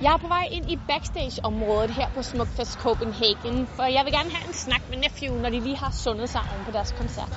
Jeg 0.00 0.12
er 0.12 0.16
på 0.16 0.28
vej 0.28 0.46
ind 0.52 0.70
i 0.70 0.76
backstage-området 0.88 1.90
her 1.90 2.08
på 2.14 2.22
Smukfest 2.22 2.78
Copenhagen, 2.80 3.68
for 3.76 3.82
jeg 3.82 4.04
vil 4.04 4.12
gerne 4.12 4.30
have 4.30 4.48
en 4.48 4.54
snak 4.54 4.82
med 4.90 4.98
Nephew, 4.98 5.34
når 5.42 5.50
de 5.50 5.60
lige 5.60 5.76
har 5.76 5.90
sundet 5.90 6.30
sig 6.30 6.40
oven 6.52 6.64
på 6.64 6.70
deres 6.70 6.92
koncert. 6.98 7.34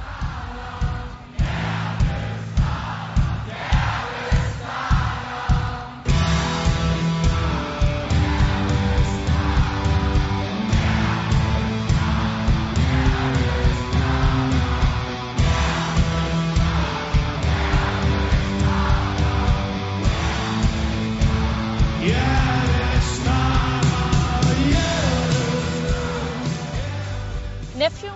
Nephew, 27.78 28.14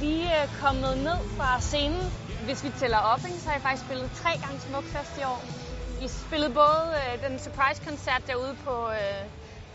vi 0.00 0.22
er 0.22 0.46
kommet 0.60 0.98
ned 0.98 1.18
fra 1.36 1.60
scenen. 1.60 2.12
Hvis 2.44 2.64
vi 2.64 2.70
tæller 2.78 2.98
op, 2.98 3.20
så 3.20 3.46
har 3.46 3.52
jeg 3.52 3.62
faktisk 3.62 3.84
spillet 3.86 4.10
tre 4.10 4.30
gange 4.42 4.60
Smukfest 4.60 5.18
i 5.20 5.24
år. 5.24 5.42
I 6.04 6.08
spillede 6.08 6.54
både 6.54 6.84
øh, 7.00 7.30
den 7.30 7.38
surprise-koncert 7.38 8.22
derude 8.26 8.56
på, 8.64 8.90
øh, 8.90 9.24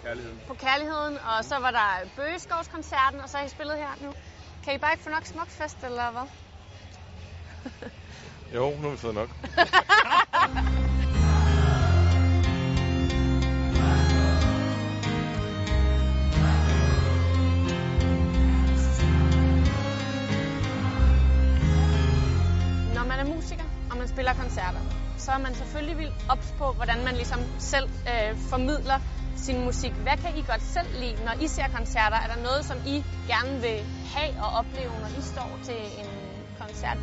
Kærligheden. 0.04 0.40
på 0.48 0.54
Kærligheden, 0.54 1.18
og 1.18 1.46
så 1.46 1.60
var 1.60 1.72
der 1.72 2.10
Bøgeskovskoncerten, 2.16 3.20
og 3.20 3.30
så 3.30 3.38
har 3.38 3.46
I 3.46 3.50
spillet 3.50 3.78
her 3.78 3.94
nu. 4.02 4.14
Kan 4.64 4.76
I 4.76 4.78
bare 4.78 4.92
ikke 4.94 5.04
få 5.04 5.10
nok 5.10 5.26
Smukfest, 5.26 5.78
eller 5.84 6.12
hvad? 6.12 6.28
Jo, 8.56 8.70
nu 8.70 8.82
har 8.82 8.90
vi 8.90 8.98
fået 8.98 9.16
nok. 9.16 9.30
spiller 24.18 24.34
koncerter, 24.34 24.80
så 25.18 25.32
er 25.32 25.38
man 25.38 25.54
selvfølgelig 25.56 25.98
vildt 25.98 26.26
ops 26.30 26.54
på, 26.58 26.72
hvordan 26.72 27.04
man 27.06 27.16
ligesom 27.16 27.40
selv 27.60 27.90
øh, 28.12 28.38
formidler 28.50 29.00
sin 29.36 29.64
musik. 29.66 29.92
Hvad 29.92 30.18
kan 30.24 30.38
I 30.38 30.44
godt 30.52 30.64
selv 30.64 30.88
lide, 31.02 31.16
når 31.26 31.34
I 31.46 31.48
ser 31.48 31.68
koncerter? 31.78 32.18
Er 32.18 32.28
der 32.34 32.44
noget, 32.44 32.66
som 32.66 32.78
I 32.86 33.04
gerne 33.28 33.62
vil 33.66 33.80
have 34.16 34.32
og 34.44 34.50
opleve, 34.60 34.92
når 35.04 35.12
I 35.20 35.22
står 35.22 35.60
til 35.64 35.80
en 36.02 36.10
koncert? 36.62 36.98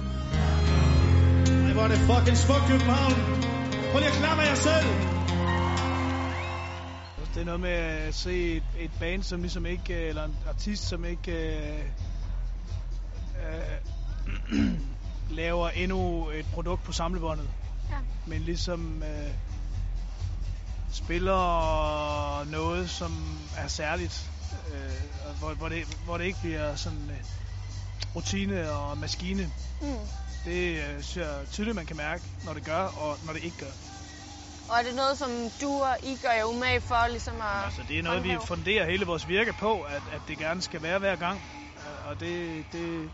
Ej, 1.66 1.72
hvor 1.72 1.82
er 1.82 1.90
det 1.94 2.00
fucking 2.10 2.36
smukt, 2.36 2.64
København. 2.70 3.16
Prøv 3.90 3.98
lige 4.00 4.12
at 4.14 4.18
klappe 4.22 4.42
jer 4.42 4.58
selv. 4.68 4.88
Det 7.34 7.40
er 7.40 7.44
noget 7.44 7.60
med 7.60 7.78
at 8.08 8.14
se 8.14 8.56
et, 8.56 8.68
et 8.78 8.90
band, 9.00 9.22
som 9.22 9.40
ligesom 9.40 9.66
ikke, 9.66 9.94
eller 9.94 10.24
en 10.24 10.36
artist, 10.48 10.88
som 10.88 11.04
ikke 11.04 11.32
øh, 11.32 11.84
øh, 13.42 14.70
laver 15.30 15.68
endnu 15.68 16.28
et 16.30 16.46
produkt 16.52 16.82
på 16.84 16.92
samlebåndet, 16.92 17.48
Ja. 17.90 17.96
men 18.26 18.40
ligesom 18.42 19.02
øh, 19.02 19.30
spiller 20.92 22.44
noget, 22.50 22.90
som 22.90 23.38
er 23.56 23.68
særligt, 23.68 24.30
øh, 24.74 25.38
hvor, 25.38 25.54
hvor, 25.54 25.68
det, 25.68 25.84
hvor 26.04 26.18
det 26.18 26.24
ikke 26.24 26.38
bliver 26.42 26.76
sådan 26.76 27.10
øh, 27.10 27.16
rutine 28.16 28.70
og 28.70 28.98
maskine. 28.98 29.50
Mm. 29.80 29.94
Det 30.44 30.76
øh, 30.78 31.02
synes 31.02 31.16
jeg 31.16 31.34
tydeligt, 31.52 31.76
man 31.76 31.86
kan 31.86 31.96
mærke, 31.96 32.22
når 32.44 32.52
det 32.54 32.64
gør, 32.64 32.82
og 32.86 33.18
når 33.26 33.32
det 33.32 33.44
ikke 33.44 33.56
gør. 33.58 33.70
Og 34.68 34.78
er 34.78 34.82
det 34.82 34.94
noget, 34.94 35.18
som 35.18 35.30
du 35.60 35.82
og 35.82 35.96
I 36.02 36.16
gør 36.22 36.30
jer 36.30 36.44
umage 36.44 36.80
for 36.80 37.08
ligesom 37.10 37.34
at 37.34 37.64
Altså, 37.64 37.82
det 37.88 37.98
er 37.98 38.02
noget, 38.02 38.22
vi 38.22 38.28
håndhæve? 38.28 38.46
funderer 38.46 38.90
hele 38.90 39.06
vores 39.06 39.28
virke 39.28 39.52
på, 39.52 39.80
at, 39.80 40.02
at 40.12 40.20
det 40.28 40.38
gerne 40.38 40.62
skal 40.62 40.82
være 40.82 40.98
hver 40.98 41.16
gang. 41.16 41.40
Øh, 41.76 42.08
Og 42.10 42.20
det, 42.20 42.64
det, 42.72 43.10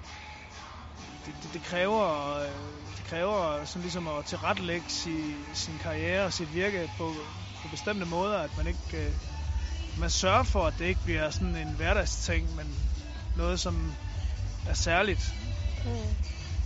det, 1.43 1.55
det, 1.55 1.63
kræver, 1.63 2.37
øh, 2.39 2.49
det 2.97 3.05
kræver 3.05 3.65
sådan 3.65 3.83
ligesom 3.83 4.09
at 4.09 4.25
tilrettelægge 4.25 4.91
sin, 4.91 5.37
sin 5.55 5.79
karriere 5.79 6.25
og 6.25 6.33
sit 6.33 6.55
virke 6.55 6.89
på, 6.99 7.15
på 7.63 7.69
bestemte 7.71 8.07
måder, 8.07 8.39
at 8.39 8.51
man 8.57 8.67
ikke 8.67 9.07
øh, 9.07 9.13
man 10.01 10.11
sørger 10.11 10.43
for, 10.43 10.67
at 10.67 10.75
det 10.79 10.85
ikke 10.85 11.01
bliver 11.05 11.31
sådan 11.31 11.57
en 11.57 11.75
hverdagsting, 11.77 12.57
men 12.57 12.67
noget, 13.37 13.61
som 13.61 13.93
er 14.69 14.75
særligt. 14.75 15.35
Mm. 15.85 15.91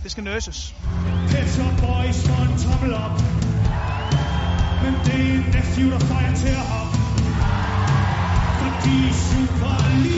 Det 0.03 0.11
skal 0.11 0.23
nurses. 0.23 0.75
Pet 1.29 1.47
Boys 1.81 2.27
får 2.27 2.41
en 2.49 2.57
tommel 2.63 2.93
op. 2.93 3.17
Men 4.83 4.93
det 5.05 5.15
er 5.15 5.33
en 5.33 5.45
nephew, 5.55 5.89
der 5.91 5.99
fejrer 5.99 6.35
til 6.35 6.47
at 6.47 6.65
hoppe. 6.71 6.97
Fordi 8.61 8.97
Superliga 9.13 10.14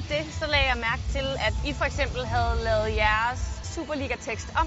apropos 0.00 0.26
det, 0.26 0.34
så 0.34 0.46
lagde 0.46 0.66
jeg 0.66 0.76
mærke 0.76 1.02
til, 1.12 1.26
at 1.46 1.54
I 1.64 1.72
for 1.72 1.84
eksempel 1.84 2.26
havde 2.26 2.64
lavet 2.64 2.96
jeres 2.96 3.40
Superliga-tekst 3.74 4.48
om. 4.54 4.66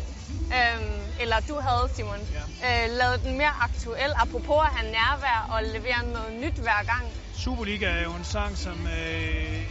Øhm, 0.57 1.01
eller 1.19 1.35
du 1.49 1.55
havde, 1.59 1.89
Simon, 1.95 2.19
ja. 2.63 2.85
øh, 2.85 2.97
lavet 2.99 3.23
den 3.23 3.37
mere 3.37 3.53
aktuel. 3.61 4.11
Apropos 4.15 4.59
at 4.67 4.71
have 4.77 4.91
nærvær 4.91 5.39
og 5.53 5.63
levere 5.63 6.01
noget 6.13 6.33
nyt 6.41 6.57
hver 6.65 6.83
gang. 6.91 7.05
Superliga 7.37 7.85
er 7.85 8.03
jo 8.03 8.13
en 8.13 8.23
sang, 8.23 8.57
som 8.57 8.87
øh, 8.87 9.61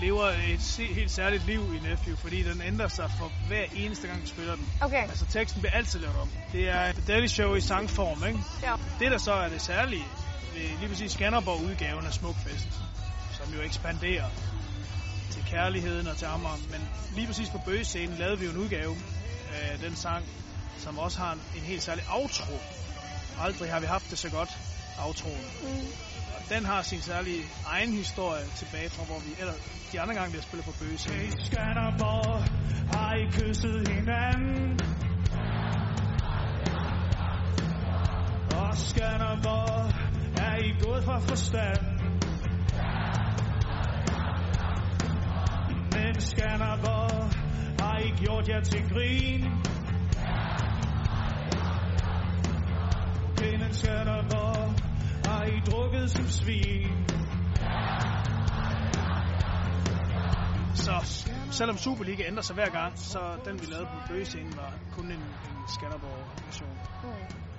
lever 0.00 0.26
et 0.26 0.94
helt 0.94 1.10
særligt 1.10 1.46
liv 1.46 1.60
i 1.76 1.88
Nephew, 1.88 2.16
fordi 2.16 2.42
den 2.42 2.62
ændrer 2.62 2.88
sig 2.88 3.10
for 3.18 3.32
hver 3.48 3.64
eneste 3.76 4.06
gang, 4.08 4.22
du 4.22 4.26
spiller 4.26 4.54
den. 4.56 4.68
Okay. 4.80 5.02
Altså 5.02 5.26
teksten 5.26 5.60
bliver 5.60 5.74
altid 5.74 6.00
lavet 6.00 6.16
om. 6.20 6.28
Det 6.52 6.68
er 6.68 6.92
The 6.92 7.02
Daily 7.08 7.26
Show 7.26 7.54
i 7.54 7.60
sangform, 7.60 8.26
ikke? 8.28 8.38
Ja. 8.62 8.74
Det 8.98 9.10
der 9.10 9.18
så 9.18 9.32
er 9.32 9.48
det 9.48 9.60
særlige, 9.62 10.06
er 10.56 10.78
lige 10.80 10.88
præcis 10.88 11.12
Skanderborg-udgaven 11.12 12.06
af 12.06 12.12
Smukfest, 12.12 12.68
som 13.38 13.54
jo 13.54 13.60
ekspanderer 13.60 14.26
kærligheden 15.52 16.06
og 16.06 16.16
til 16.16 16.26
Amager. 16.34 16.60
Men 16.72 16.80
lige 17.16 17.26
præcis 17.26 17.50
på 17.50 17.60
bøgescenen 17.66 18.16
lavede 18.18 18.38
vi 18.38 18.44
jo 18.44 18.50
en 18.50 18.56
udgave 18.64 18.94
af 19.58 19.78
den 19.78 19.94
sang, 19.96 20.24
som 20.78 20.98
også 20.98 21.18
har 21.18 21.32
en, 21.32 21.42
en 21.56 21.64
helt 21.70 21.82
særlig 21.82 22.04
outro. 22.10 22.56
Aldrig 23.46 23.68
har 23.72 23.80
vi 23.80 23.86
haft 23.86 24.10
det 24.10 24.18
så 24.18 24.30
godt, 24.30 24.52
outroen. 25.06 25.44
Mm. 25.62 25.86
Og 26.36 26.40
den 26.54 26.64
har 26.64 26.82
sin 26.82 27.00
særlige 27.00 27.42
egen 27.66 27.92
historie 27.92 28.44
tilbage 28.56 28.90
fra, 28.90 29.04
hvor 29.04 29.18
vi 29.26 29.30
eller 29.40 29.54
de 29.92 30.00
andre 30.00 30.14
gange, 30.14 30.30
vi 30.32 30.36
har 30.36 30.46
spillet 30.48 30.64
på 30.64 30.74
bøgescenen. 30.80 31.26
I 31.26 31.44
Skanderborg 31.46 32.44
har 32.94 33.14
I 33.22 33.24
kysset 33.36 33.88
hinanden 33.88 34.78
Og 38.60 38.76
Skanderborg 38.76 39.92
er 40.46 40.56
I 40.56 40.70
gået 40.84 41.04
fra 41.04 41.18
forstand 41.18 41.91
har 48.02 48.08
I 48.08 48.24
gjort 48.24 48.48
jer 48.48 48.60
til 48.60 48.82
grin 48.92 49.42
Men 53.40 53.74
Skanderborg 53.74 54.74
har 55.26 55.44
I 55.44 55.60
drukket 55.70 56.10
som 56.10 56.26
svin 56.26 57.06
Så 60.74 61.24
selvom 61.50 61.76
Superliga 61.76 62.22
ændrer 62.26 62.42
sig 62.42 62.54
hver 62.54 62.70
gang, 62.70 62.98
så 62.98 63.18
den 63.44 63.60
vi 63.60 63.66
lavede 63.66 63.86
på 63.86 64.08
bøgescenen 64.08 64.56
var 64.56 64.72
kun 64.92 65.04
en, 65.04 65.12
en 65.12 65.68
Skanderborg-version. 65.68 66.78
Mm. 67.02 67.10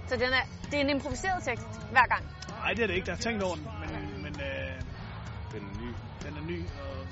Så 0.07 0.15
den 0.15 0.33
er, 0.33 0.45
det 0.65 0.73
er 0.73 0.81
en 0.81 0.89
improviseret 0.89 1.43
tekst 1.43 1.67
hver 1.91 2.07
gang. 2.13 2.23
Nej, 2.49 2.73
det 2.73 2.83
er 2.83 2.87
det 2.87 2.95
ikke. 2.95 3.05
Der 3.05 3.11
er 3.11 3.17
tænkt 3.17 3.43
over 3.43 3.55
den, 3.55 3.67
men, 3.81 4.21
men 4.23 4.33
øh, 4.41 4.81
Den 5.53 5.63
er 5.69 5.81
ny. 5.81 5.89
den 6.25 6.37
er 6.37 6.41
ny 6.47 6.59
og 6.59 7.07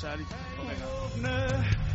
særlig 0.00 0.26
for 0.26 1.85